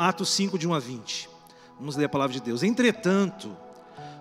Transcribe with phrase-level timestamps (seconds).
[0.00, 1.28] Atos 5, de 1 a 20.
[1.78, 2.62] Vamos ler a palavra de Deus.
[2.62, 3.54] Entretanto,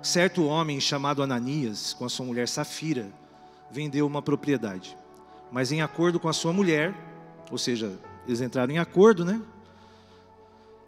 [0.02, 3.10] certo homem chamado Ananias, com a sua mulher Safira,
[3.72, 4.98] vendeu uma propriedade.
[5.50, 6.94] Mas em acordo com a sua mulher,
[7.50, 7.98] ou seja,
[8.28, 9.42] eles entraram em acordo, né?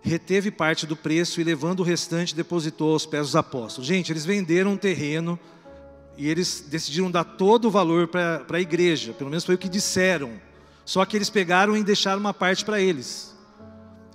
[0.01, 3.87] Reteve parte do preço e levando o restante depositou aos pés dos apóstolos.
[3.87, 5.39] Gente, eles venderam um terreno
[6.17, 9.69] e eles decidiram dar todo o valor para a igreja, pelo menos foi o que
[9.69, 10.33] disseram.
[10.83, 13.30] Só que eles pegaram e deixaram uma parte para eles.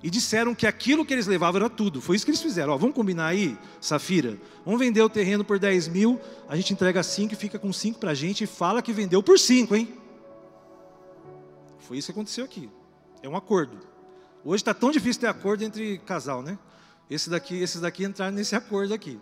[0.02, 2.00] E disseram que aquilo que eles levavam era tudo.
[2.00, 2.72] Foi isso que eles fizeram.
[2.72, 4.38] Ó, vamos combinar aí, Safira?
[4.64, 7.98] Vamos vender o terreno por 10 mil, a gente entrega 5 e fica com 5
[7.98, 9.94] para a gente e fala que vendeu por 5, hein?
[11.80, 12.68] Foi isso que aconteceu aqui.
[13.22, 13.78] É um acordo.
[14.44, 16.58] Hoje está tão difícil ter acordo entre casal, né?
[17.08, 19.18] Esse daqui, esses daqui entraram nesse acordo aqui.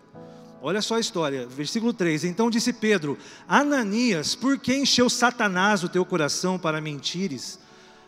[0.61, 2.25] Olha só a história, versículo 3.
[2.25, 7.59] Então disse Pedro: Ananias, por que encheu Satanás o teu coração para mentires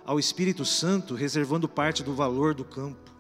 [0.07, 3.11] ao Espírito Santo, reservando parte do valor do campo?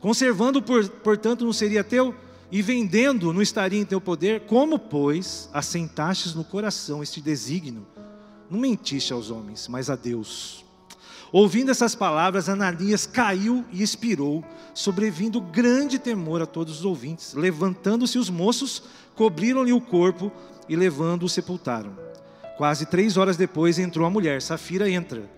[0.00, 2.14] Conservando, por, portanto, não seria teu,
[2.50, 4.40] e vendendo não estaria em teu poder?
[4.40, 7.86] Como, pois, assentastes no coração este desígnio?
[8.50, 10.64] Não mentiste aos homens, mas a Deus.
[11.32, 17.34] Ouvindo essas palavras, Ananias caiu e expirou, sobrevindo grande temor a todos os ouvintes.
[17.34, 18.82] Levantando-se os moços,
[19.14, 20.30] cobriram-lhe o corpo
[20.68, 21.96] e levando-o sepultaram.
[22.56, 25.28] Quase três horas depois entrou a mulher, Safira entra,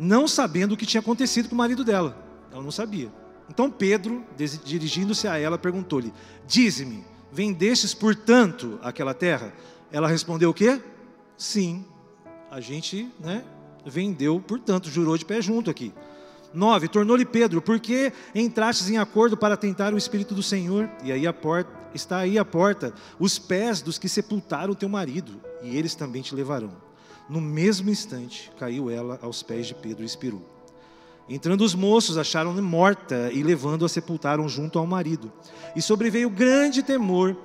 [0.00, 2.16] não sabendo o que tinha acontecido com o marido dela.
[2.50, 3.12] Ela não sabia.
[3.50, 4.24] Então Pedro,
[4.64, 6.10] dirigindo-se a ela, perguntou-lhe:
[6.46, 9.52] Dize-me, vendestes portanto aquela terra?
[9.92, 10.80] Ela respondeu o quê?
[11.36, 11.84] Sim.
[12.50, 13.44] A gente, né,
[13.84, 15.92] vendeu, portanto, jurou de pé junto aqui.
[16.54, 16.88] 9.
[16.88, 20.88] Tornou-lhe Pedro, porque entrastes em acordo para tentar o Espírito do Senhor?
[21.04, 25.40] E aí a porta, está aí a porta, os pés dos que sepultaram teu marido,
[25.62, 26.89] e eles também te levarão.
[27.30, 30.42] No mesmo instante, caiu ela aos pés de Pedro e expirou.
[31.28, 35.32] Entrando os moços, acharam-na morta e levando-a sepultaram junto ao marido.
[35.76, 37.36] E sobreveio grande temor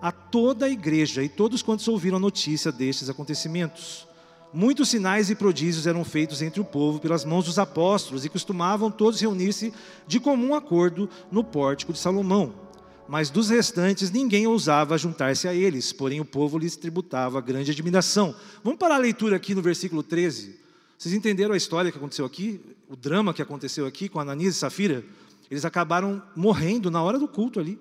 [0.00, 4.08] a toda a igreja e todos quantos ouviram a notícia destes acontecimentos.
[4.54, 8.90] Muitos sinais e prodígios eram feitos entre o povo pelas mãos dos apóstolos e costumavam
[8.90, 9.70] todos reunir-se
[10.06, 12.65] de comum acordo no pórtico de Salomão.
[13.08, 18.34] Mas dos restantes ninguém ousava juntar-se a eles, porém o povo lhes tributava grande admiração.
[18.64, 20.58] Vamos parar a leitura aqui no versículo 13.
[20.98, 22.60] Vocês entenderam a história que aconteceu aqui?
[22.88, 25.04] O drama que aconteceu aqui com Ananias e Safira?
[25.50, 27.78] Eles acabaram morrendo na hora do culto ali,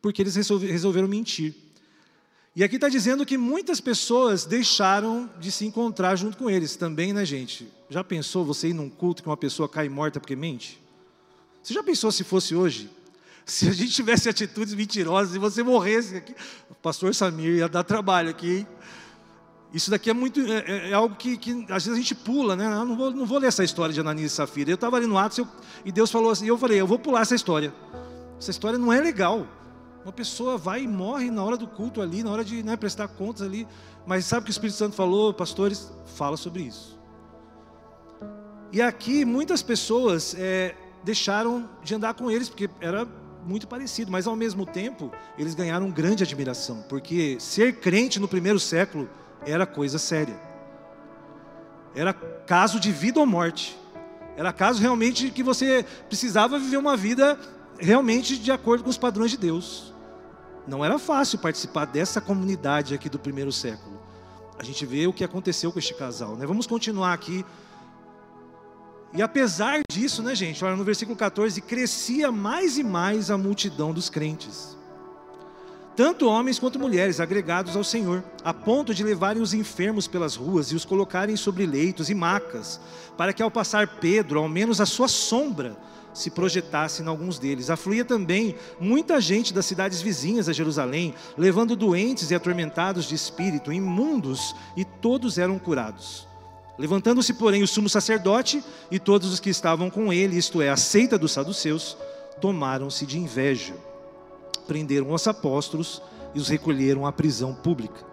[0.00, 1.54] porque eles resolveram mentir.
[2.54, 7.12] E aqui está dizendo que muitas pessoas deixaram de se encontrar junto com eles também,
[7.12, 7.66] né, gente?
[7.90, 10.80] Já pensou você ir num culto que uma pessoa cai morta porque mente?
[11.60, 12.88] Você já pensou se fosse hoje?
[13.44, 16.34] Se a gente tivesse atitudes mentirosas e você morresse aqui,
[16.70, 18.66] o pastor Samir ia dar trabalho aqui, hein?
[19.72, 22.54] Isso daqui é muito é, é, é algo que, que, às vezes a gente pula,
[22.54, 22.64] né?
[22.64, 24.70] Eu ah, não vou, não vou ler essa história de Ananias e Safira.
[24.70, 25.48] Eu estava ali no Atos eu,
[25.84, 27.74] e Deus falou assim, eu falei, eu vou pular essa história.
[28.38, 29.46] Essa história não é legal.
[30.04, 33.08] Uma pessoa vai e morre na hora do culto ali, na hora de né, prestar
[33.08, 33.66] contas ali.
[34.06, 35.90] Mas sabe o que o Espírito Santo falou, pastores?
[36.14, 36.96] Fala sobre isso.
[38.72, 43.08] E aqui muitas pessoas é, deixaram de andar com eles, porque era
[43.44, 48.58] muito parecido, mas ao mesmo tempo eles ganharam grande admiração, porque ser crente no primeiro
[48.58, 49.08] século
[49.46, 50.38] era coisa séria.
[51.94, 53.78] Era caso de vida ou morte.
[54.36, 57.38] Era caso realmente que você precisava viver uma vida
[57.78, 59.94] realmente de acordo com os padrões de Deus.
[60.66, 64.00] Não era fácil participar dessa comunidade aqui do primeiro século.
[64.58, 66.46] A gente vê o que aconteceu com este casal, né?
[66.46, 67.44] Vamos continuar aqui.
[69.14, 70.64] E apesar disso, né, gente?
[70.64, 74.76] Olha no versículo 14: crescia mais e mais a multidão dos crentes,
[75.94, 80.72] tanto homens quanto mulheres, agregados ao Senhor, a ponto de levarem os enfermos pelas ruas
[80.72, 82.80] e os colocarem sobre leitos e macas,
[83.16, 85.76] para que ao passar Pedro, ao menos a sua sombra,
[86.12, 87.70] se projetasse em alguns deles.
[87.70, 93.72] Afluía também muita gente das cidades vizinhas a Jerusalém, levando doentes e atormentados de espírito,
[93.72, 96.33] imundos, e todos eram curados.
[96.78, 100.76] Levantando-se, porém, o sumo sacerdote e todos os que estavam com ele, isto é, a
[100.76, 101.96] seita dos saduceus,
[102.40, 103.74] tomaram-se de inveja.
[104.66, 106.02] Prenderam os apóstolos
[106.34, 108.04] e os recolheram à prisão pública.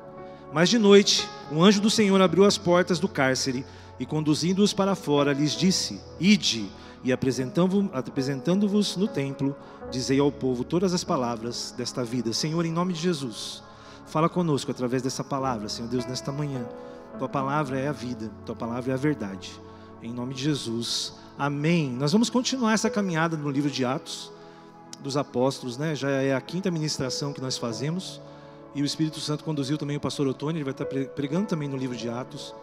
[0.53, 3.65] Mas de noite, um anjo do Senhor abriu as portas do cárcere
[3.99, 6.69] e, conduzindo-os para fora, lhes disse: Ide
[7.03, 9.55] e apresentando-vos no templo,
[9.89, 12.31] dizei ao povo todas as palavras desta vida.
[12.31, 13.63] Senhor, em nome de Jesus,
[14.05, 16.65] fala conosco através dessa palavra, Senhor Deus, nesta manhã.
[17.17, 19.51] Tua palavra é a vida, tua palavra é a verdade.
[20.01, 21.91] Em nome de Jesus, amém.
[21.91, 24.31] Nós vamos continuar essa caminhada no livro de Atos
[24.99, 25.95] dos Apóstolos, né?
[25.95, 28.21] Já é a quinta ministração que nós fazemos.
[28.73, 31.75] E o Espírito Santo conduziu também o pastor Otônio, ele vai estar pregando também no
[31.75, 32.55] livro de Atos.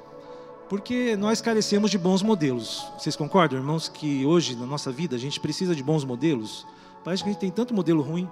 [0.68, 2.84] Porque nós carecemos de bons modelos.
[2.98, 6.66] Vocês concordam, irmãos, que hoje na nossa vida a gente precisa de bons modelos?
[7.04, 8.28] Parece que a gente tem tanto modelo ruim.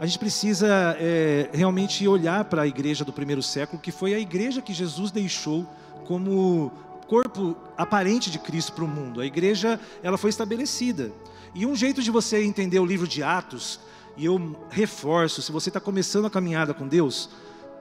[0.00, 4.18] A gente precisa é, realmente olhar para a igreja do primeiro século, que foi a
[4.18, 5.66] igreja que Jesus deixou
[6.06, 6.70] como
[7.08, 9.20] corpo aparente de Cristo para o mundo.
[9.20, 11.10] A igreja ela foi estabelecida.
[11.52, 13.80] E um jeito de você entender o livro de Atos,
[14.16, 17.28] e eu reforço, se você está começando a caminhada com Deus,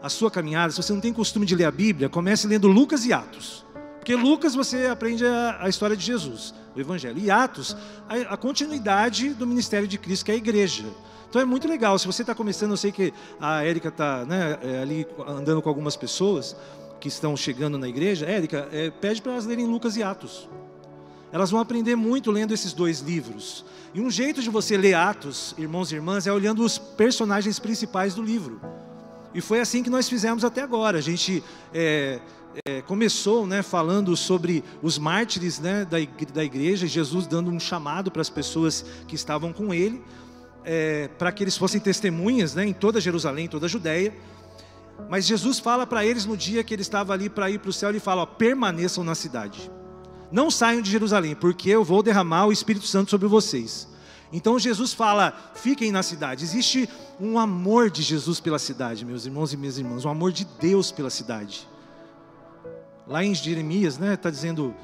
[0.01, 3.05] a sua caminhada, se você não tem costume de ler a Bíblia, comece lendo Lucas
[3.05, 3.63] e Atos.
[4.07, 7.19] Porque Lucas você aprende a, a história de Jesus, o Evangelho.
[7.19, 7.75] E Atos,
[8.07, 10.85] a, a, continuidade do ministério de Cristo, que é a igreja.
[11.29, 11.99] Então é muito legal.
[11.99, 15.67] Se você está começando, eu sei que a Érica está né, é, ali andando com
[15.67, 16.55] algumas pessoas
[17.01, 18.25] que estão chegando na igreja.
[18.25, 20.47] Érica, é, pede para elas lerem Lucas e Atos.
[21.29, 23.65] Elas vão aprender muito lendo esses dois livros.
[23.93, 28.15] E um jeito de você ler Atos, irmãos e irmãs, é olhando os personagens principais
[28.15, 28.61] do livro.
[29.33, 30.97] E foi assim que nós fizemos até agora.
[30.97, 31.43] A gente
[31.73, 32.21] é,
[32.65, 35.97] é, começou né, falando sobre os mártires né, da,
[36.33, 40.03] da igreja, Jesus dando um chamado para as pessoas que estavam com ele,
[40.63, 44.13] é, para que eles fossem testemunhas né, em toda Jerusalém, toda a Judéia.
[45.09, 47.73] Mas Jesus fala para eles no dia que ele estava ali para ir para o
[47.73, 49.71] céu, ele fala: ó, permaneçam na cidade.
[50.31, 53.87] Não saiam de Jerusalém, porque eu vou derramar o Espírito Santo sobre vocês.
[54.33, 56.43] Então Jesus fala: fiquem na cidade.
[56.43, 56.89] Existe
[57.19, 60.91] um amor de Jesus pela cidade, meus irmãos e minhas irmãs, um amor de Deus
[60.91, 61.67] pela cidade.
[63.07, 64.75] Lá em Jeremias, né, está dizendo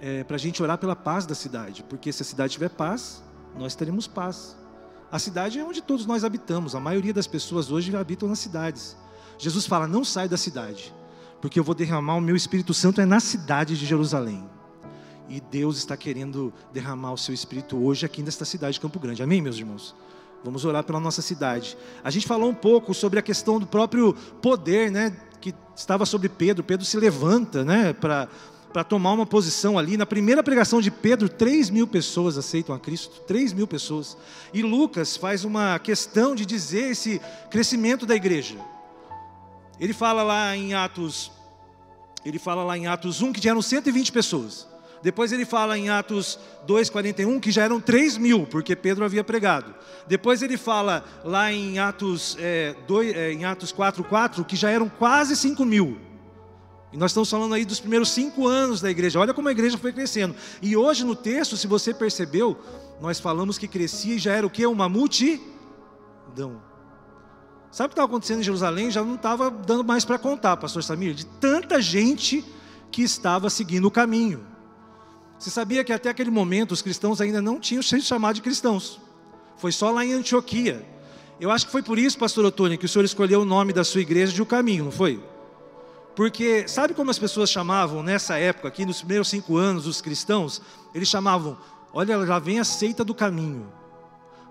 [0.00, 3.22] é, para a gente orar pela paz da cidade, porque se a cidade tiver paz,
[3.58, 4.56] nós teremos paz.
[5.10, 6.74] A cidade é onde todos nós habitamos.
[6.74, 8.96] A maioria das pessoas hoje habitam nas cidades.
[9.38, 10.92] Jesus fala: não sai da cidade
[11.40, 14.48] porque eu vou derramar o meu Espírito Santo é na cidade de Jerusalém.
[15.28, 19.22] E Deus está querendo derramar o seu Espírito hoje aqui nesta cidade de Campo Grande.
[19.22, 19.94] Amém, meus irmãos?
[20.44, 21.76] Vamos orar pela nossa cidade.
[22.04, 26.28] A gente falou um pouco sobre a questão do próprio poder, né, que estava sobre
[26.28, 26.62] Pedro.
[26.62, 28.28] Pedro se levanta, né, para
[28.76, 29.96] para tomar uma posição ali.
[29.96, 34.18] Na primeira pregação de Pedro, 3 mil pessoas aceitam a Cristo, 3 mil pessoas.
[34.52, 37.18] E Lucas faz uma questão de dizer esse
[37.50, 38.56] crescimento da igreja.
[39.80, 41.32] Ele fala lá em Atos,
[42.22, 44.68] ele fala lá em Atos 1 que eram 120 pessoas.
[45.02, 49.74] Depois ele fala em Atos 2,41 que já eram 3 mil, porque Pedro havia pregado.
[50.06, 55.36] Depois ele fala lá em Atos, é, 2, é, Atos 4,4 que já eram quase
[55.36, 55.98] 5 mil.
[56.92, 59.18] E nós estamos falando aí dos primeiros cinco anos da igreja.
[59.20, 60.34] Olha como a igreja foi crescendo.
[60.62, 62.58] E hoje no texto, se você percebeu,
[63.00, 64.64] nós falamos que crescia e já era o que?
[64.66, 66.62] Uma multidão.
[67.70, 68.90] Sabe o que estava acontecendo em Jerusalém?
[68.90, 72.42] Já não estava dando mais para contar, pastor Samir, de tanta gente
[72.90, 74.55] que estava seguindo o caminho.
[75.38, 79.00] Você sabia que até aquele momento os cristãos ainda não tinham sido chamados de cristãos.
[79.56, 80.86] Foi só lá em Antioquia.
[81.40, 83.84] Eu acho que foi por isso, pastor Otônio, que o senhor escolheu o nome da
[83.84, 85.22] sua igreja de O Caminho, não foi?
[86.14, 90.62] Porque sabe como as pessoas chamavam nessa época, aqui nos primeiros cinco anos, os cristãos?
[90.94, 91.58] Eles chamavam,
[91.92, 93.70] olha, já vem a seita do caminho.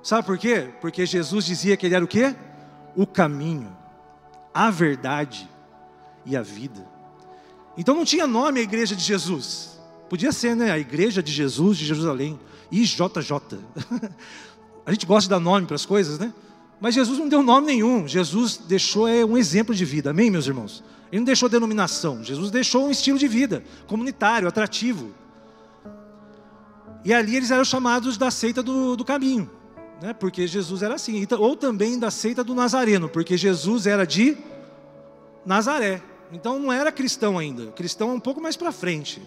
[0.03, 0.69] Sabe por quê?
[0.79, 2.35] Porque Jesus dizia que ele era o quê?
[2.95, 3.75] o caminho,
[4.53, 5.49] a verdade
[6.25, 6.87] e a vida.
[7.77, 9.74] Então não tinha nome a igreja de Jesus.
[10.09, 10.71] Podia ser, né?
[10.71, 12.39] A igreja de Jesus de Jerusalém,
[12.71, 12.99] IJJ.
[14.85, 16.33] a gente gosta de dar nome para as coisas, né?
[16.79, 18.07] Mas Jesus não deu nome nenhum.
[18.07, 20.11] Jesus deixou é, um exemplo de vida.
[20.11, 20.83] Amém, meus irmãos?
[21.11, 22.23] Ele não deixou denominação.
[22.23, 25.11] Jesus deixou um estilo de vida comunitário, atrativo.
[27.03, 29.49] E ali eles eram chamados da seita do, do caminho
[30.01, 30.13] né?
[30.13, 34.37] porque Jesus era assim, então, ou também da seita do Nazareno, porque Jesus era de
[35.45, 39.21] Nazaré, então não era cristão ainda, cristão é um pouco mais para frente.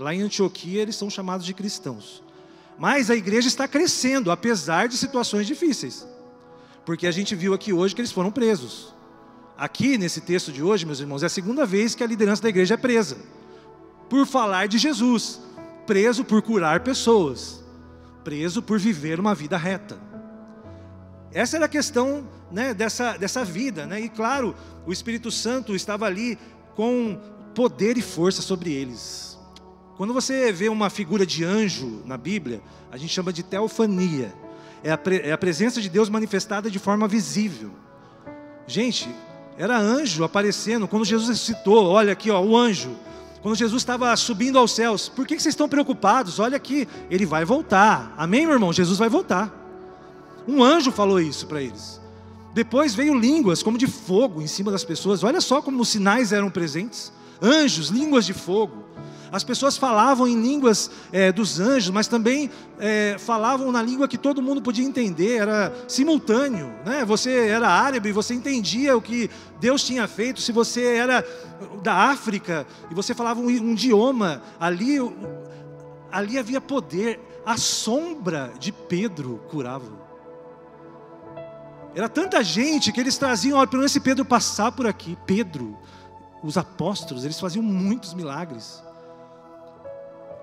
[0.00, 2.22] Lá em Antioquia eles são chamados de cristãos.
[2.78, 6.08] Mas a igreja está crescendo, apesar de situações difíceis.
[6.86, 8.94] Porque a gente viu aqui hoje que eles foram presos.
[9.58, 12.48] Aqui nesse texto de hoje, meus irmãos, é a segunda vez que a liderança da
[12.48, 13.18] igreja é presa.
[14.08, 15.38] Por falar de Jesus,
[15.86, 17.62] preso por curar pessoas,
[18.24, 20.00] preso por viver uma vida reta.
[21.30, 23.84] Essa era a questão né, dessa, dessa vida.
[23.84, 24.00] Né?
[24.00, 26.38] E claro, o Espírito Santo estava ali
[26.74, 27.20] com
[27.54, 29.29] poder e força sobre eles.
[30.00, 34.32] Quando você vê uma figura de anjo na Bíblia, a gente chama de teofania.
[34.82, 37.70] É a, é a presença de Deus manifestada de forma visível.
[38.66, 39.14] Gente,
[39.58, 40.88] era anjo aparecendo.
[40.88, 42.96] Quando Jesus ressuscitou, olha aqui, ó, o anjo.
[43.42, 46.38] Quando Jesus estava subindo aos céus, por que vocês estão preocupados?
[46.38, 48.14] Olha aqui, ele vai voltar.
[48.16, 48.72] Amém, meu irmão?
[48.72, 49.54] Jesus vai voltar.
[50.48, 52.00] Um anjo falou isso para eles.
[52.54, 55.22] Depois veio línguas como de fogo em cima das pessoas.
[55.22, 57.12] Olha só como os sinais eram presentes.
[57.42, 58.88] Anjos, línguas de fogo.
[59.32, 64.18] As pessoas falavam em línguas é, dos anjos, mas também é, falavam na língua que
[64.18, 66.72] todo mundo podia entender, era simultâneo.
[66.84, 67.04] Né?
[67.04, 70.40] Você era árabe, e você entendia o que Deus tinha feito.
[70.40, 71.24] Se você era
[71.82, 74.96] da África e você falava um, um idioma, ali,
[76.10, 77.20] ali havia poder.
[77.46, 80.00] A sombra de Pedro curava.
[81.94, 85.16] Era tanta gente que eles traziam, olha, pelo menos esse Pedro passar por aqui.
[85.26, 85.76] Pedro,
[86.42, 88.82] os apóstolos, eles faziam muitos milagres.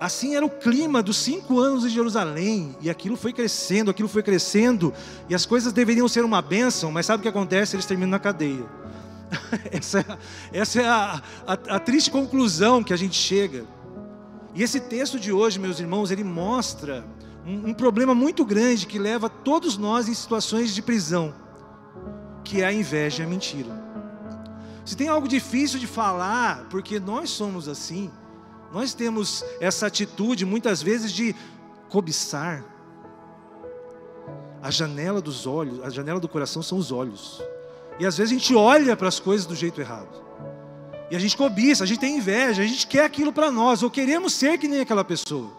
[0.00, 4.22] Assim era o clima dos cinco anos de Jerusalém, e aquilo foi crescendo, aquilo foi
[4.22, 4.94] crescendo,
[5.28, 7.74] e as coisas deveriam ser uma bênção, mas sabe o que acontece?
[7.74, 8.64] Eles terminam na cadeia.
[9.72, 10.18] essa é,
[10.52, 13.64] essa é a, a, a triste conclusão que a gente chega.
[14.54, 17.04] E esse texto de hoje, meus irmãos, ele mostra
[17.44, 21.34] um, um problema muito grande que leva todos nós em situações de prisão,
[22.44, 23.88] que é a inveja e a mentira.
[24.84, 28.10] Se tem algo difícil de falar, porque nós somos assim,
[28.72, 31.34] nós temos essa atitude muitas vezes de
[31.88, 32.64] cobiçar.
[34.60, 37.42] A janela dos olhos, a janela do coração são os olhos.
[37.98, 40.22] E às vezes a gente olha para as coisas do jeito errado.
[41.10, 43.90] E a gente cobiça, a gente tem inveja, a gente quer aquilo para nós, ou
[43.90, 45.50] queremos ser que nem aquela pessoa.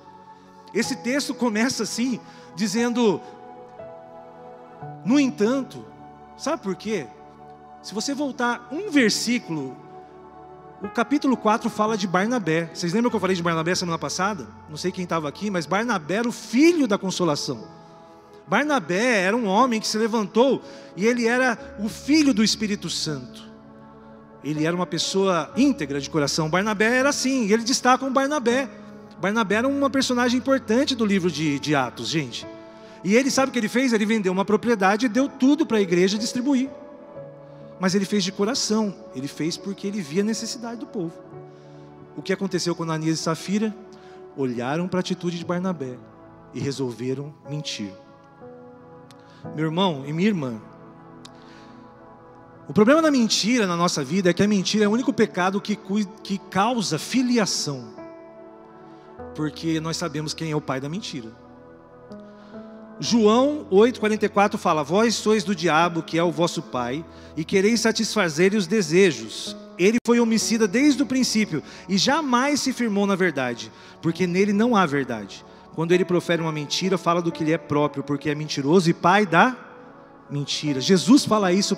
[0.74, 2.20] Esse texto começa assim,
[2.56, 3.20] dizendo:
[5.04, 5.84] No entanto,
[6.38, 7.08] sabe por quê?
[7.82, 9.76] Se você voltar um versículo,
[10.82, 12.70] o capítulo 4 fala de Barnabé.
[12.74, 14.48] Vocês lembram que eu falei de Barnabé semana passada?
[14.70, 17.68] Não sei quem estava aqui, mas Barnabé era o filho da consolação.
[18.48, 20.64] Barnabé era um homem que se levantou
[20.96, 23.48] e ele era o filho do Espírito Santo.
[24.44, 26.50] Ele era uma pessoa íntegra de coração.
[26.50, 28.70] Barnabé era assim, ele destaca um Barnabé.
[29.22, 32.48] Barnabé era uma personagem importante do livro de, de Atos, gente.
[33.04, 33.92] E ele sabe o que ele fez?
[33.92, 36.70] Ele vendeu uma propriedade e deu tudo para a igreja distribuir.
[37.80, 41.14] Mas ele fez de coração, ele fez porque ele via a necessidade do povo.
[42.18, 43.76] O que aconteceu com Ananias e Safira?
[44.36, 45.98] Olharam para a atitude de Barnabé
[46.54, 47.92] e resolveram mentir.
[49.56, 50.62] Meu irmão e minha irmã,
[52.70, 55.60] o problema da mentira na nossa vida é que a mentira é o único pecado
[55.60, 55.76] que,
[56.22, 57.96] que causa filiação,
[59.34, 61.32] porque nós sabemos quem é o pai da mentira.
[63.00, 67.06] João 8,44 fala: Vós sois do diabo, que é o vosso pai,
[67.38, 69.56] e quereis satisfazer os desejos.
[69.78, 74.76] Ele foi homicida desde o princípio e jamais se firmou na verdade, porque nele não
[74.76, 75.46] há verdade.
[75.74, 78.94] Quando ele profere uma mentira, fala do que lhe é próprio, porque é mentiroso e
[78.94, 79.56] pai da
[80.30, 80.82] mentira.
[80.82, 81.78] Jesus fala isso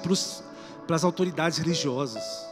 [0.87, 2.50] para as autoridades religiosas.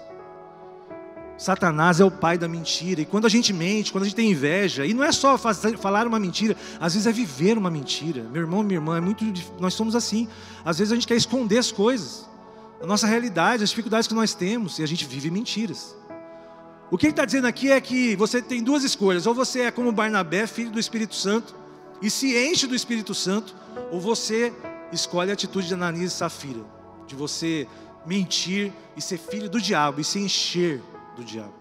[1.39, 2.99] Satanás é o pai da mentira.
[2.99, 6.05] E quando a gente mente, quando a gente tem inveja, e não é só falar
[6.05, 8.23] uma mentira, às vezes é viver uma mentira.
[8.23, 9.23] Meu irmão, minha irmã, é muito
[9.57, 10.27] nós somos assim.
[10.65, 12.27] Às vezes a gente quer esconder as coisas,
[12.83, 15.95] a nossa realidade, as dificuldades que nós temos, e a gente vive mentiras.
[16.91, 19.71] O que ele está dizendo aqui é que você tem duas escolhas: ou você é
[19.71, 21.55] como Barnabé, filho do Espírito Santo,
[22.01, 23.55] e se enche do Espírito Santo,
[23.89, 24.51] ou você
[24.91, 26.65] escolhe a atitude de Ananias e Safira,
[27.07, 27.65] de você
[28.05, 30.81] mentir e ser filho do diabo e se encher
[31.19, 31.53] do diabo.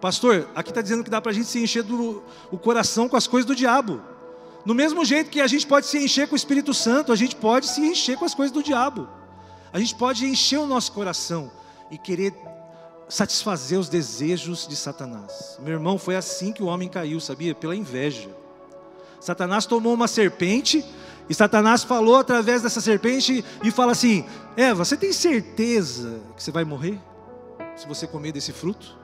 [0.00, 3.16] Pastor, aqui está dizendo que dá para a gente se encher do, o coração com
[3.16, 4.00] as coisas do diabo.
[4.64, 7.34] No mesmo jeito que a gente pode se encher com o Espírito Santo, a gente
[7.34, 9.08] pode se encher com as coisas do diabo.
[9.72, 11.50] A gente pode encher o nosso coração
[11.90, 12.34] e querer
[13.08, 15.58] satisfazer os desejos de Satanás.
[15.60, 17.54] Meu irmão, foi assim que o homem caiu, sabia?
[17.54, 18.30] Pela inveja.
[19.20, 20.84] Satanás tomou uma serpente
[21.28, 24.24] e Satanás falou através dessa serpente e fala assim:
[24.56, 26.98] Eva, você tem certeza que você vai morrer?
[27.76, 28.98] Se você comer desse fruto?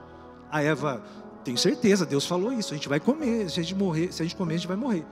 [0.51, 1.03] A Eva,
[1.43, 4.25] tenho certeza, Deus falou isso, a gente vai comer, se a gente morrer, se a
[4.25, 5.05] gente comer, a gente vai morrer.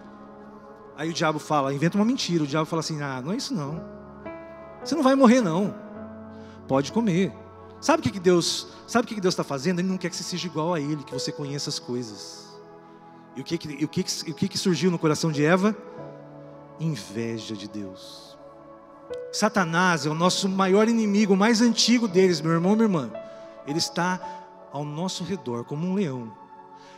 [0.95, 3.53] Aí o diabo fala, inventa uma mentira, o diabo fala assim: "Ah, não é isso
[3.53, 3.79] não.
[4.83, 5.75] Você não vai morrer não.
[6.67, 7.31] Pode comer."
[7.79, 9.79] Sabe o que, que Deus, sabe o que, que Deus está fazendo?
[9.79, 12.47] Ele não quer que você seja igual a Ele, que você conheça as coisas.
[13.35, 15.77] E o que, o que, o que, que surgiu no coração de Eva?
[16.79, 18.35] Inveja de Deus.
[19.31, 23.11] Satanás é o nosso maior inimigo, o mais antigo deles, meu irmão, minha irmã.
[23.67, 24.19] Ele está
[24.71, 26.31] ao nosso redor, como um leão,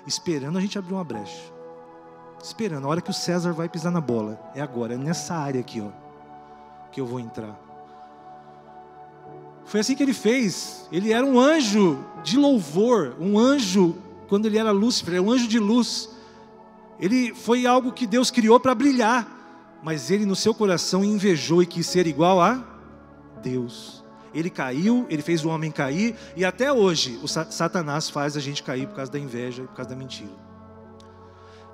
[0.05, 1.41] esperando a gente abrir uma brecha.
[2.41, 4.39] Esperando, a hora que o César vai pisar na bola.
[4.55, 5.89] É agora, é nessa área aqui, ó,
[6.91, 7.59] que eu vou entrar.
[9.65, 10.87] Foi assim que ele fez.
[10.91, 13.95] Ele era um anjo de louvor, um anjo,
[14.27, 16.09] quando ele era Lúcifer, é um anjo de luz.
[16.99, 19.27] Ele foi algo que Deus criou para brilhar,
[19.83, 22.63] mas ele no seu coração invejou e quis ser igual a
[23.41, 23.98] Deus.
[24.33, 28.63] Ele caiu, ele fez o homem cair, e até hoje o Satanás faz a gente
[28.63, 30.49] cair por causa da inveja e por causa da mentira.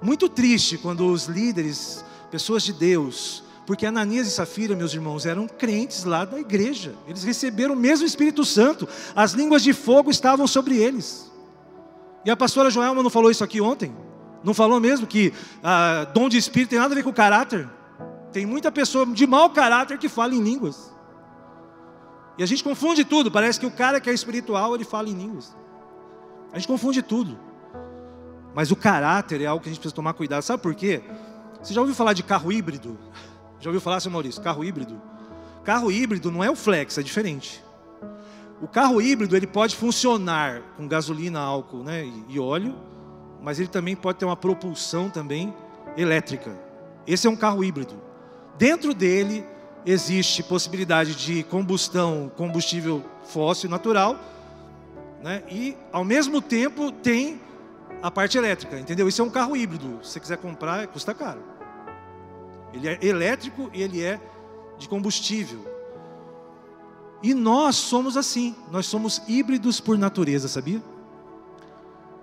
[0.01, 5.47] Muito triste quando os líderes, pessoas de Deus, porque Ananias e Safira, meus irmãos, eram
[5.47, 10.47] crentes lá da igreja, eles receberam o mesmo Espírito Santo, as línguas de fogo estavam
[10.47, 11.31] sobre eles.
[12.23, 13.95] E a pastora Joelma não falou isso aqui ontem?
[14.43, 15.33] Não falou mesmo que
[15.63, 17.67] ah, dom de espírito tem nada a ver com caráter?
[18.31, 20.91] Tem muita pessoa de mau caráter que fala em línguas.
[22.37, 23.31] E a gente confunde tudo.
[23.31, 25.55] Parece que o cara que é espiritual, ele fala em línguas.
[26.51, 27.37] A gente confunde tudo.
[28.53, 30.41] Mas o caráter é algo que a gente precisa tomar cuidado.
[30.41, 31.01] Sabe por quê?
[31.61, 32.97] Você já ouviu falar de carro híbrido?
[33.59, 34.41] Já ouviu falar, seu Maurício?
[34.41, 35.01] Carro híbrido?
[35.63, 37.63] Carro híbrido não é o flex, é diferente.
[38.61, 42.75] O carro híbrido ele pode funcionar com gasolina, álcool né, e óleo,
[43.41, 45.53] mas ele também pode ter uma propulsão também
[45.97, 46.57] elétrica.
[47.05, 48.01] Esse é um carro híbrido.
[48.57, 49.45] Dentro dele
[49.85, 54.19] existe possibilidade de combustão, combustível fóssil natural,
[55.21, 57.39] né, e ao mesmo tempo tem
[58.01, 59.07] a parte elétrica, entendeu?
[59.07, 59.99] Isso é um carro híbrido.
[60.03, 61.41] Se você quiser comprar, custa caro.
[62.73, 64.19] Ele é elétrico e ele é
[64.77, 65.65] de combustível.
[67.23, 70.81] E nós somos assim, nós somos híbridos por natureza, sabia?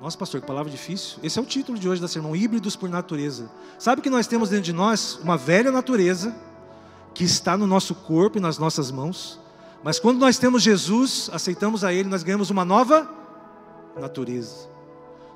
[0.00, 1.18] Nossa, pastor, que palavra difícil.
[1.22, 3.50] Esse é o título de hoje da sermão: híbridos por natureza.
[3.78, 6.34] Sabe que nós temos dentro de nós uma velha natureza
[7.14, 9.40] que está no nosso corpo e nas nossas mãos.
[9.82, 13.08] Mas quando nós temos Jesus, aceitamos a Ele, nós ganhamos uma nova
[13.98, 14.68] natureza.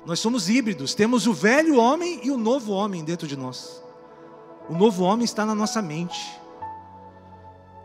[0.05, 3.83] Nós somos híbridos, temos o velho homem e o novo homem dentro de nós.
[4.69, 6.39] O novo homem está na nossa mente.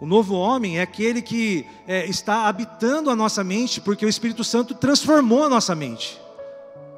[0.00, 4.42] O novo homem é aquele que é, está habitando a nossa mente, porque o Espírito
[4.42, 6.20] Santo transformou a nossa mente.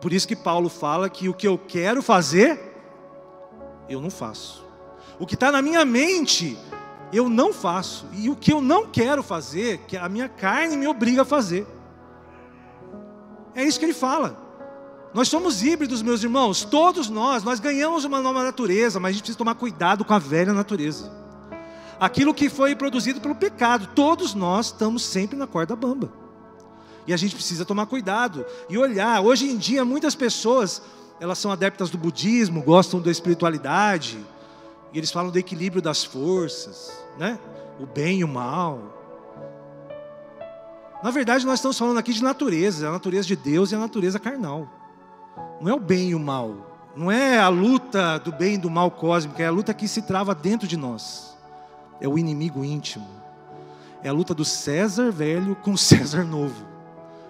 [0.00, 2.58] Por isso que Paulo fala que o que eu quero fazer,
[3.88, 4.64] eu não faço.
[5.18, 6.58] O que está na minha mente,
[7.16, 8.06] eu não faço.
[8.12, 11.66] E o que eu não quero fazer, que a minha carne me obriga a fazer.
[13.54, 14.42] É isso que ele fala.
[15.14, 19.20] Nós somos híbridos, meus irmãos, todos nós, nós ganhamos uma nova natureza, mas a gente
[19.22, 21.12] precisa tomar cuidado com a velha natureza.
[22.00, 26.12] Aquilo que foi produzido pelo pecado, todos nós estamos sempre na corda bamba.
[27.06, 29.20] E a gente precisa tomar cuidado e olhar.
[29.20, 30.82] Hoje em dia, muitas pessoas,
[31.20, 34.18] elas são adeptas do budismo, gostam da espiritualidade,
[34.92, 37.38] e eles falam do equilíbrio das forças, né?
[37.80, 38.92] O bem e o mal.
[41.02, 44.18] Na verdade, nós estamos falando aqui de natureza, a natureza de Deus e a natureza
[44.18, 44.68] carnal
[45.60, 48.70] não é o bem e o mal, não é a luta do bem e do
[48.70, 51.34] mal cósmico, é a luta que se trava dentro de nós.
[52.00, 53.08] É o inimigo íntimo.
[54.02, 56.66] É a luta do César velho com o César novo.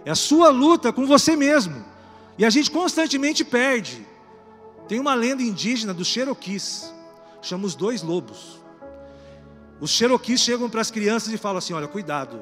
[0.04, 1.84] É a sua luta com você mesmo.
[2.36, 4.04] E a gente constantemente perde.
[4.88, 6.92] Tem uma lenda indígena dos Cherokees,
[7.40, 8.60] chama os dois lobos.
[9.84, 12.40] Os Cherokees chegam para as crianças e falam assim: olha, cuidado,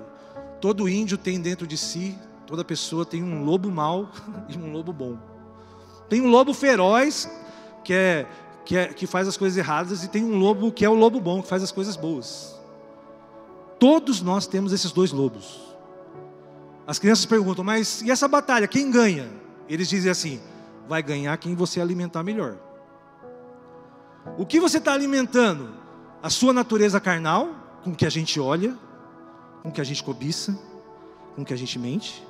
[0.60, 4.08] todo índio tem dentro de si, toda pessoa tem um lobo mau
[4.48, 5.18] e um lobo bom.
[6.08, 7.28] Tem um lobo feroz,
[7.82, 8.28] que, é,
[8.64, 11.18] que, é, que faz as coisas erradas, e tem um lobo que é o lobo
[11.18, 12.54] bom, que faz as coisas boas.
[13.76, 15.62] Todos nós temos esses dois lobos.
[16.86, 19.28] As crianças perguntam, mas e essa batalha, quem ganha?
[19.68, 20.40] Eles dizem assim:
[20.88, 22.56] vai ganhar quem você alimentar melhor.
[24.38, 25.81] O que você está alimentando?
[26.22, 27.48] A sua natureza carnal,
[27.82, 28.78] com que a gente olha,
[29.60, 30.56] com que a gente cobiça,
[31.34, 32.24] com que a gente mente.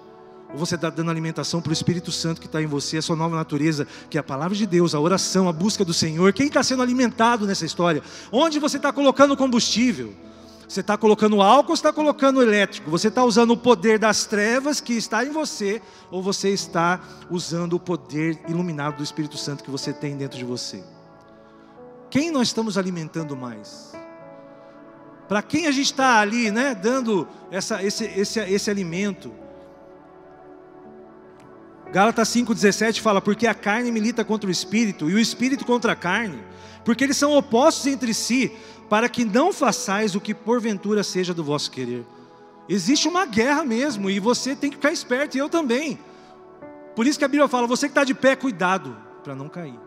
[0.51, 3.17] Ou você está dando alimentação para o Espírito Santo que está em você, a sua
[3.17, 6.33] nova natureza, que é a palavra de Deus, a oração, a busca do Senhor.
[6.33, 8.03] Quem está sendo alimentado nessa história?
[8.33, 10.15] Onde você está colocando combustível?
[10.67, 12.91] Você está colocando álcool ou está colocando elétrico?
[12.91, 17.75] Você está usando o poder das trevas que está em você, ou você está usando
[17.75, 20.83] o poder iluminado do Espírito Santo que você tem dentro de você?
[22.13, 23.95] Quem nós estamos alimentando mais?
[25.27, 29.33] Para quem a gente está ali, né, dando essa, esse, esse, esse alimento?
[31.91, 35.97] Gálatas 5,17 fala: Porque a carne milita contra o espírito e o espírito contra a
[35.97, 36.45] carne,
[36.85, 38.53] porque eles são opostos entre si,
[38.91, 42.05] para que não façais o que porventura seja do vosso querer.
[42.69, 45.99] Existe uma guerra mesmo e você tem que ficar esperto, e eu também.
[46.95, 48.95] Por isso que a Bíblia fala: você que está de pé, cuidado
[49.25, 49.81] para não cair.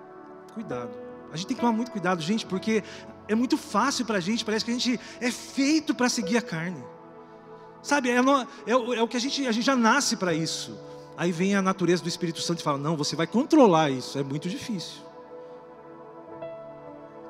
[0.55, 1.04] Cuidado.
[1.35, 2.81] A gente tem que tomar muito cuidado, gente, porque
[3.27, 6.41] é muito fácil para a gente, parece que a gente é feito para seguir a
[6.41, 6.81] carne.
[7.83, 10.79] Sabe, é, é, é, o que a gente, a gente já nasce para isso.
[11.17, 14.23] Aí vem a natureza do Espírito Santo e fala: não, você vai controlar isso, é
[14.23, 15.03] muito difícil.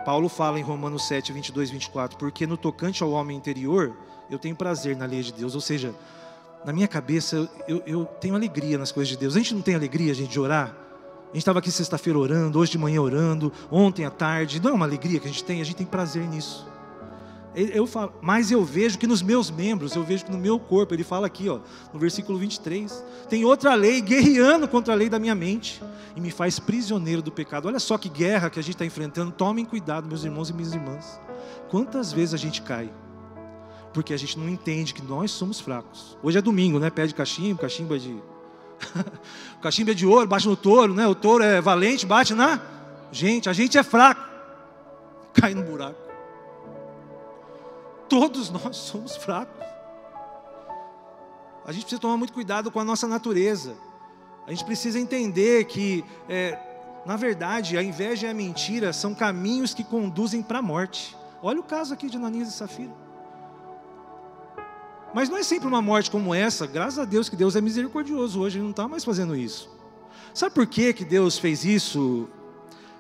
[0.06, 3.98] Paulo fala em Romanos 7, 22, 24: porque no tocante ao homem interior,
[4.30, 5.96] eu tenho prazer na lei de Deus, ou seja,
[6.64, 9.36] na minha cabeça eu, eu tenho alegria nas coisas de Deus.
[9.36, 10.85] A gente não tem alegria, gente, de orar?
[11.36, 14.62] Gente estava aqui sexta-feira orando, hoje de manhã orando, ontem à tarde.
[14.62, 16.66] Não é uma alegria que a gente tem, a gente tem prazer nisso.
[17.54, 20.94] Eu falo, mas eu vejo que nos meus membros, eu vejo que no meu corpo,
[20.94, 21.60] ele fala aqui, ó,
[21.94, 25.84] no versículo 23, tem outra lei guerreando contra a lei da minha mente
[26.16, 27.68] e me faz prisioneiro do pecado.
[27.68, 29.30] Olha só que guerra que a gente está enfrentando.
[29.34, 31.20] Tomem cuidado, meus irmãos e minhas irmãs.
[31.70, 32.90] Quantas vezes a gente cai?
[33.94, 36.18] Porque a gente não entende que nós somos fracos.
[36.24, 36.90] Hoje é domingo, né?
[36.90, 38.16] Pede cachimbo, cachimbo é de,
[39.58, 41.08] o cachimbo é de ouro, bate no touro, né?
[41.08, 42.60] O touro é valente, bate na
[43.12, 43.50] gente.
[43.50, 44.22] A gente é fraco,
[45.34, 46.00] cai no buraco.
[48.08, 49.66] Todos nós somos fracos.
[51.66, 53.76] A gente precisa tomar muito cuidado com a nossa natureza.
[54.46, 56.60] A gente precisa entender que, é,
[57.06, 61.18] na verdade, a inveja e a mentira são caminhos que conduzem para a morte.
[61.42, 63.05] Olha o caso aqui de Ananias e Safira.
[65.16, 68.42] Mas não é sempre uma morte como essa, graças a Deus que Deus é misericordioso,
[68.42, 69.74] hoje Ele não está mais fazendo isso.
[70.34, 72.28] Sabe por que, que Deus fez isso?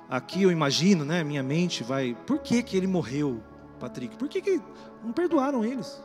[0.09, 1.25] Aqui eu imagino, né?
[1.25, 2.15] Minha mente vai.
[2.25, 3.43] Por que, que ele morreu,
[3.81, 4.15] Patrick?
[4.15, 4.61] Por que, que
[5.03, 6.01] não perdoaram eles?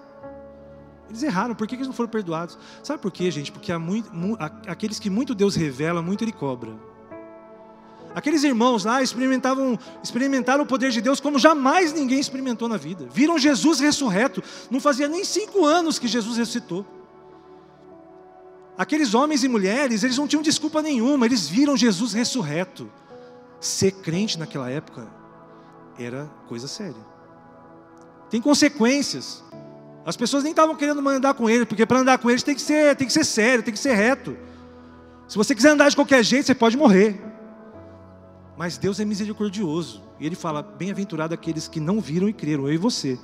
[1.08, 2.58] Eles erraram, por que, que eles não foram perdoados?
[2.82, 3.52] Sabe por quê, gente?
[3.52, 4.10] Porque há muito,
[4.66, 6.72] aqueles que muito Deus revela, muito Ele cobra.
[8.14, 13.06] Aqueles irmãos lá experimentavam, experimentaram o poder de Deus como jamais ninguém experimentou na vida.
[13.12, 14.42] Viram Jesus ressurreto.
[14.70, 16.84] Não fazia nem cinco anos que Jesus ressuscitou.
[18.76, 22.90] Aqueles homens e mulheres, eles não tinham desculpa nenhuma, eles viram Jesus ressurreto.
[23.60, 25.06] Ser crente naquela época
[25.98, 27.06] era coisa séria.
[28.30, 29.44] Tem consequências.
[30.04, 32.62] As pessoas nem estavam querendo andar com ele, porque para andar com eles tem que
[32.62, 34.36] ser, tem que ser sério, tem que ser reto.
[35.28, 37.29] Se você quiser andar de qualquer jeito, você pode morrer.
[38.60, 40.02] Mas Deus é misericordioso.
[40.20, 43.18] E Ele fala: Bem-aventurado aqueles que não viram e creram, eu e você.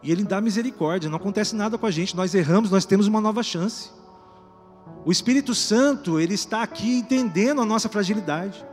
[0.00, 2.14] E Ele dá misericórdia, não acontece nada com a gente.
[2.14, 3.90] Nós erramos, nós temos uma nova chance.
[5.04, 8.64] O Espírito Santo, Ele está aqui entendendo a nossa fragilidade.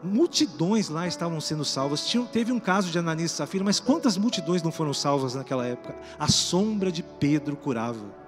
[0.00, 2.06] Multidões lá estavam sendo salvas.
[2.06, 5.66] Tinha, teve um caso de Ananias e Safira, mas quantas multidões não foram salvas naquela
[5.66, 5.96] época?
[6.16, 8.19] A sombra de Pedro curava.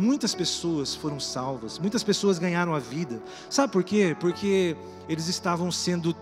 [0.00, 3.22] Muitas pessoas foram salvas, muitas pessoas ganharam a vida.
[3.50, 4.16] Sabe por quê?
[4.18, 4.74] Porque
[5.06, 6.16] eles estavam sendo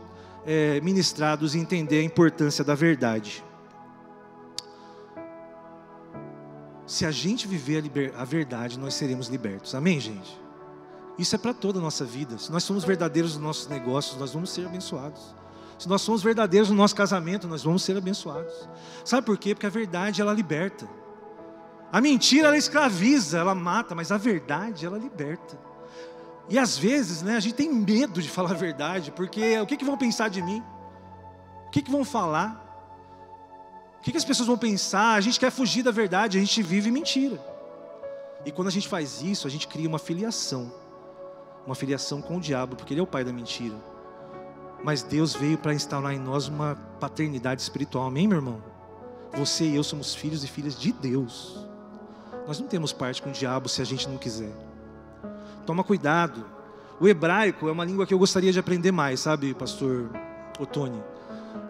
[0.44, 3.44] é, ministrados e entender a importância da verdade.
[6.84, 8.12] Se a gente viver a, liber...
[8.16, 9.76] a verdade, nós seremos libertos.
[9.76, 10.36] Amém, gente?
[11.16, 12.36] Isso é para toda a nossa vida.
[12.36, 15.36] Se nós somos verdadeiros nos nossos negócios, nós vamos ser abençoados.
[15.78, 18.68] Se nós somos verdadeiros no nosso casamento, nós vamos ser abençoados.
[19.04, 19.54] Sabe por quê?
[19.54, 20.88] Porque a verdade ela liberta.
[21.90, 25.58] A mentira ela escraviza, ela mata, mas a verdade ela liberta.
[26.48, 29.76] E às vezes, né, a gente tem medo de falar a verdade, porque o que,
[29.76, 30.62] que vão pensar de mim?
[31.66, 32.64] O que, que vão falar?
[33.98, 35.14] O que, que as pessoas vão pensar?
[35.14, 37.38] A gente quer fugir da verdade, a gente vive mentira.
[38.46, 40.72] E quando a gente faz isso, a gente cria uma filiação,
[41.66, 43.76] uma filiação com o diabo, porque ele é o pai da mentira.
[44.82, 48.62] Mas Deus veio para instaurar em nós uma paternidade espiritual, amém, meu irmão?
[49.34, 51.67] Você e eu somos filhos e filhas de Deus.
[52.48, 54.50] Nós não temos parte com o diabo se a gente não quiser.
[55.66, 56.46] Toma cuidado.
[56.98, 60.08] O hebraico é uma língua que eu gostaria de aprender mais, sabe, pastor
[60.58, 60.98] Otoni?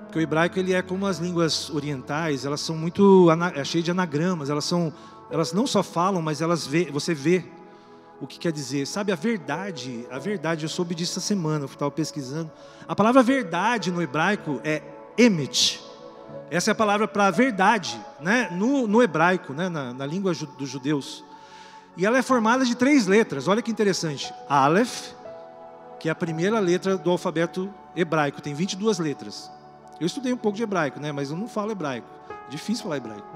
[0.05, 3.91] Porque o hebraico ele é como as línguas orientais, elas são muito é cheio de
[3.91, 4.93] anagramas, elas são
[5.33, 7.45] elas não só falam, mas elas vê, você vê
[8.21, 8.87] o que quer dizer.
[8.87, 12.53] Sabe a verdade, a verdade, eu soube disso essa semana, eu estava pesquisando.
[12.87, 14.81] A palavra verdade no hebraico é
[15.19, 15.88] emet.
[16.51, 18.49] Essa é a palavra para verdade, né?
[18.53, 19.69] no, no hebraico, né?
[19.69, 21.25] na, na língua ju, dos judeus.
[21.97, 24.33] E ela é formada de três letras, olha que interessante.
[24.49, 25.13] Aleph,
[25.99, 29.51] que é a primeira letra do alfabeto hebraico, tem 22 letras.
[30.01, 31.13] Eu estudei um pouco de hebraico, né?
[31.13, 32.07] mas eu não falo hebraico.
[32.31, 33.27] É difícil falar hebraico.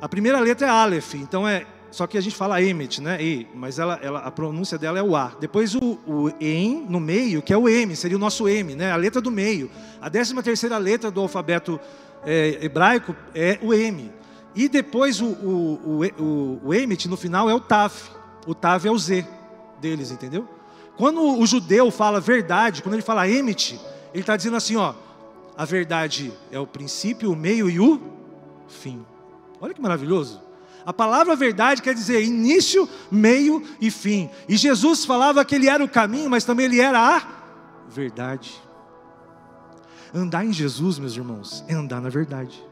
[0.00, 3.22] A primeira letra é Aleph, então é só que a gente fala Emet, né?
[3.22, 5.32] E, mas ela, ela, a pronúncia dela é o A.
[5.40, 8.92] Depois o, o EM no meio, que é o M, seria o nosso M, né?
[8.92, 9.70] A letra do meio.
[10.00, 11.80] A décima terceira letra do alfabeto
[12.24, 14.12] é, hebraico é o M.
[14.54, 18.10] E depois o, o, o, o Emet no final é o Taf.
[18.46, 19.26] O Tav é o Z
[19.80, 20.48] deles, entendeu?
[20.96, 23.80] Quando o judeu fala verdade, quando ele fala Emet,
[24.12, 24.94] ele está dizendo assim, ó,
[25.56, 28.00] a verdade é o princípio, o meio e o
[28.66, 29.04] fim.
[29.60, 30.47] Olha que maravilhoso.
[30.88, 34.30] A palavra verdade quer dizer início, meio e fim.
[34.48, 37.22] E Jesus falava que ele era o caminho, mas também ele era a
[37.90, 38.58] verdade.
[40.14, 42.64] Andar em Jesus, meus irmãos, é andar na verdade.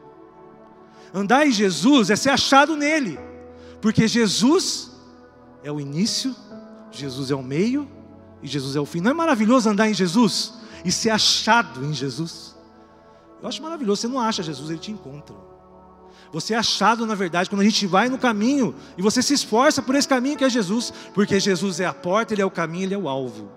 [1.13, 3.19] Andar em Jesus é ser achado nele,
[3.83, 4.93] porque Jesus
[5.63, 6.35] é o início,
[6.89, 7.87] Jesus é o meio
[8.41, 8.99] e Jesus é o fim.
[8.99, 12.57] Não é maravilhoso andar em Jesus e ser achado em Jesus?
[13.43, 14.01] Eu acho maravilhoso.
[14.01, 15.46] Você não acha Jesus, ele te encontra.
[16.31, 19.81] Você é achado na verdade quando a gente vai no caminho e você se esforça
[19.81, 22.83] por esse caminho que é Jesus, porque Jesus é a porta, ele é o caminho,
[22.83, 23.49] ele é o alvo.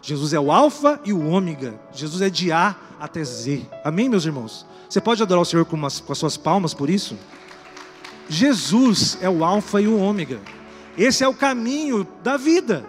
[0.00, 1.78] Jesus é o alfa e o ômega.
[1.92, 3.66] Jesus é de A até Z.
[3.84, 4.66] Amém, meus irmãos?
[4.88, 7.18] Você pode adorar o Senhor com, umas, com as suas palmas por isso?
[8.28, 10.40] Jesus é o alfa e o ômega.
[10.96, 12.84] Esse é o caminho da vida.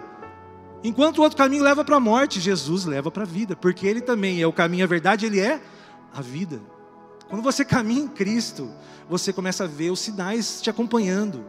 [0.82, 4.00] Enquanto o outro caminho leva para a morte, Jesus leva para a vida, porque ele
[4.00, 5.60] também é o caminho, a verdade, ele é
[6.12, 6.60] a vida.
[7.30, 8.68] Quando você caminha em Cristo,
[9.08, 11.44] você começa a ver os sinais te acompanhando.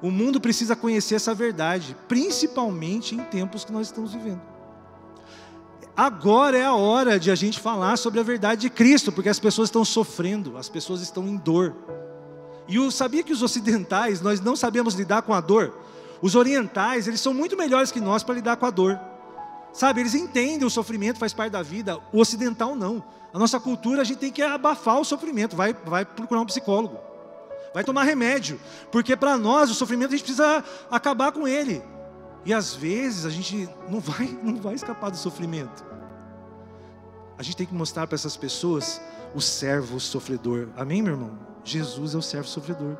[0.00, 4.40] O mundo precisa conhecer essa verdade, principalmente em tempos que nós estamos vivendo.
[5.94, 9.38] Agora é a hora de a gente falar sobre a verdade de Cristo, porque as
[9.38, 11.76] pessoas estão sofrendo, as pessoas estão em dor.
[12.66, 15.78] E eu sabia que os ocidentais, nós não sabemos lidar com a dor.
[16.22, 18.98] Os orientais, eles são muito melhores que nós para lidar com a dor.
[19.74, 21.98] Sabe, eles entendem o sofrimento, faz parte da vida.
[22.12, 23.02] O ocidental não.
[23.32, 26.96] A nossa cultura, a gente tem que abafar o sofrimento, vai, vai procurar um psicólogo.
[27.74, 28.60] Vai tomar remédio,
[28.92, 31.82] porque para nós o sofrimento a gente precisa acabar com ele.
[32.44, 35.84] E às vezes a gente não vai, não vai escapar do sofrimento.
[37.36, 39.00] A gente tem que mostrar para essas pessoas
[39.34, 40.68] o servo sofredor.
[40.76, 41.36] Amém, meu irmão?
[41.64, 42.96] Jesus é o servo sofredor.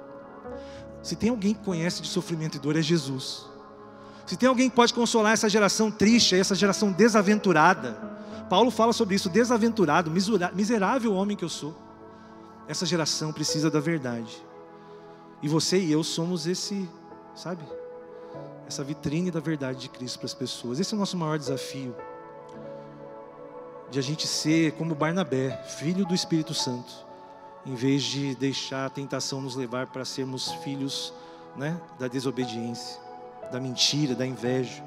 [1.00, 3.53] Se tem alguém que conhece de sofrimento e dor, é Jesus.
[4.26, 7.92] Se tem alguém que pode consolar essa geração triste, essa geração desaventurada,
[8.48, 10.10] Paulo fala sobre isso, desaventurado,
[10.54, 11.74] miserável homem que eu sou.
[12.66, 14.44] Essa geração precisa da verdade.
[15.42, 16.88] E você e eu somos esse,
[17.34, 17.62] sabe?
[18.66, 20.80] Essa vitrine da verdade de Cristo para as pessoas.
[20.80, 21.94] Esse é o nosso maior desafio.
[23.90, 26.92] De a gente ser como Barnabé, filho do Espírito Santo,
[27.66, 31.12] em vez de deixar a tentação nos levar para sermos filhos
[31.56, 32.98] né, da desobediência,
[33.50, 34.82] da mentira, da inveja.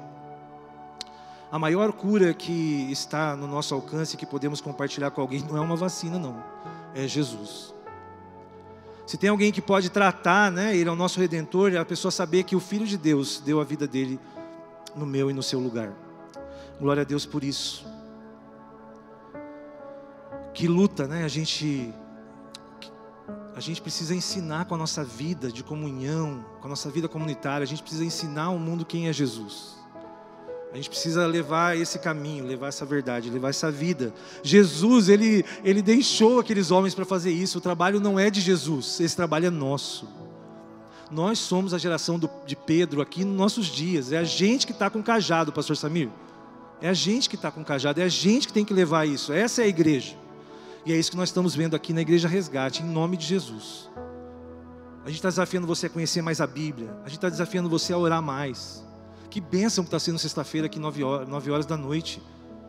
[1.50, 5.60] A maior cura que está no nosso alcance, que podemos compartilhar com alguém, não é
[5.60, 6.42] uma vacina, não,
[6.94, 7.74] é Jesus.
[9.06, 12.12] Se tem alguém que pode tratar, né, ele é o nosso redentor, é a pessoa
[12.12, 14.20] saber que o Filho de Deus deu a vida dele
[14.94, 15.92] no meu e no seu lugar.
[16.78, 17.86] Glória a Deus por isso.
[20.52, 21.24] Que luta, né?
[21.24, 21.94] A gente
[23.58, 27.64] a gente precisa ensinar com a nossa vida de comunhão, com a nossa vida comunitária,
[27.64, 29.76] a gente precisa ensinar ao mundo quem é Jesus.
[30.72, 34.14] A gente precisa levar esse caminho, levar essa verdade, levar essa vida.
[34.44, 37.58] Jesus, ele, ele deixou aqueles homens para fazer isso.
[37.58, 40.08] O trabalho não é de Jesus, esse trabalho é nosso.
[41.10, 44.12] Nós somos a geração do, de Pedro aqui nos nossos dias.
[44.12, 46.10] É a gente que está com cajado, Pastor Samir.
[46.80, 49.32] É a gente que está com cajado, é a gente que tem que levar isso.
[49.32, 50.27] Essa é a igreja.
[50.88, 53.90] E é isso que nós estamos vendo aqui na Igreja Resgate, em nome de Jesus.
[55.04, 56.90] A gente está desafiando você a conhecer mais a Bíblia.
[57.04, 58.82] A gente está desafiando você a orar mais.
[59.28, 62.22] Que bênção que está sendo sexta-feira aqui, nove horas, nove horas da noite.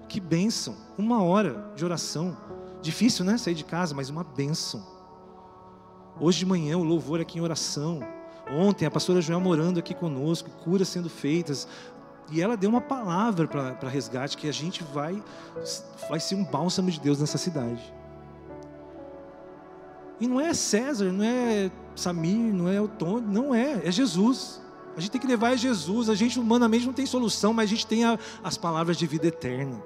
[0.09, 0.75] Que bênção.
[0.97, 2.35] Uma hora de oração.
[2.81, 3.37] Difícil, né?
[3.37, 4.85] Sair de casa, mas uma bênção.
[6.19, 8.01] Hoje de manhã, o louvor aqui em oração.
[8.51, 11.69] Ontem, a pastora Joel morando aqui conosco, curas sendo feitas.
[12.29, 15.23] E ela deu uma palavra para resgate que a gente vai,
[16.09, 17.97] vai ser um bálsamo de Deus nessa cidade.
[20.19, 24.61] E não é César, não é Samir, não é o Tony, não é, é Jesus.
[24.95, 26.09] A gente tem que levar Jesus.
[26.09, 29.27] A gente humanamente não tem solução, mas a gente tem a, as palavras de vida
[29.27, 29.81] eterna.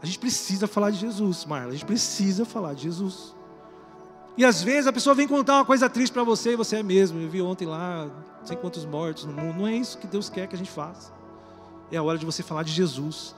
[0.00, 1.70] A gente precisa falar de Jesus, Marla.
[1.70, 3.34] A gente precisa falar de Jesus.
[4.36, 6.82] E às vezes a pessoa vem contar uma coisa triste para você e você é
[6.82, 7.20] mesmo.
[7.20, 8.06] Eu vi ontem lá,
[8.38, 9.58] não sei quantos mortos no mundo.
[9.58, 11.12] Não é isso que Deus quer que a gente faça.
[11.90, 13.34] É a hora de você falar de Jesus.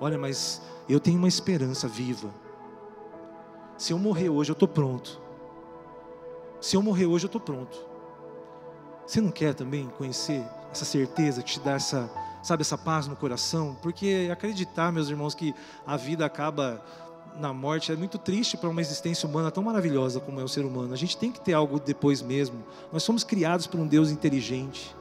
[0.00, 2.28] Olha, mas eu tenho uma esperança viva.
[3.76, 5.20] Se eu morrer hoje, eu estou pronto.
[6.60, 7.76] Se eu morrer hoje, eu estou pronto.
[9.06, 12.10] Você não quer também conhecer essa certeza que te dá essa,
[12.42, 13.76] sabe, essa paz no coração?
[13.82, 15.54] Porque acreditar, meus irmãos, que
[15.86, 16.82] a vida acaba
[17.38, 20.64] na morte é muito triste para uma existência humana tão maravilhosa como é o ser
[20.64, 20.92] humano.
[20.92, 22.62] A gente tem que ter algo depois mesmo.
[22.92, 24.94] Nós somos criados por um Deus inteligente.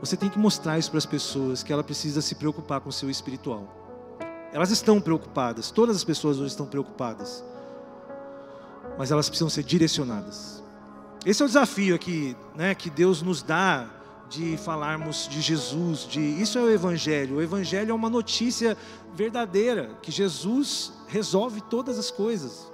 [0.00, 2.92] Você tem que mostrar isso para as pessoas que ela precisa se preocupar com o
[2.92, 3.83] seu espiritual.
[4.54, 7.44] Elas estão preocupadas, todas as pessoas hoje estão preocupadas.
[8.96, 10.62] Mas elas precisam ser direcionadas.
[11.26, 13.90] Esse é o desafio aqui, né, que Deus nos dá
[14.30, 17.38] de falarmos de Jesus, de isso é o evangelho.
[17.38, 18.78] O evangelho é uma notícia
[19.12, 22.70] verdadeira que Jesus resolve todas as coisas.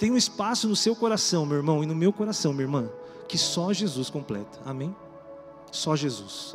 [0.00, 2.90] Tem um espaço no seu coração, meu irmão, e no meu coração, minha irmã,
[3.28, 4.58] que só Jesus completa.
[4.64, 4.92] Amém?
[5.70, 6.50] Só Jesus.